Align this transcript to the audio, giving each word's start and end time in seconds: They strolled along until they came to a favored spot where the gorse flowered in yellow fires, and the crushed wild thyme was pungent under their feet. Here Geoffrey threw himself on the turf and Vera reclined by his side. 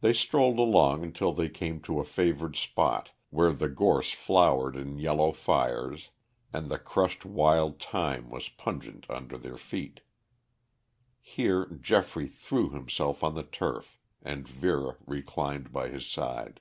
They 0.00 0.14
strolled 0.14 0.58
along 0.58 1.02
until 1.04 1.34
they 1.34 1.50
came 1.50 1.82
to 1.82 2.00
a 2.00 2.04
favored 2.06 2.56
spot 2.56 3.10
where 3.28 3.52
the 3.52 3.68
gorse 3.68 4.10
flowered 4.10 4.74
in 4.74 4.96
yellow 4.96 5.32
fires, 5.32 6.08
and 6.50 6.70
the 6.70 6.78
crushed 6.78 7.26
wild 7.26 7.78
thyme 7.78 8.30
was 8.30 8.48
pungent 8.48 9.04
under 9.10 9.36
their 9.36 9.58
feet. 9.58 10.00
Here 11.20 11.66
Geoffrey 11.66 12.26
threw 12.26 12.70
himself 12.70 13.22
on 13.22 13.34
the 13.34 13.42
turf 13.42 13.98
and 14.22 14.48
Vera 14.48 14.96
reclined 15.06 15.70
by 15.70 15.90
his 15.90 16.06
side. 16.06 16.60